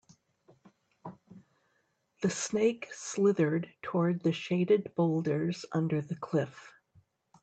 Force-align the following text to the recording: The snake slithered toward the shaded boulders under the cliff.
The 2.23 2.31
snake 2.31 2.87
slithered 2.91 3.71
toward 3.83 4.23
the 4.23 4.33
shaded 4.33 4.95
boulders 4.95 5.63
under 5.73 6.01
the 6.01 6.15
cliff. 6.15 6.73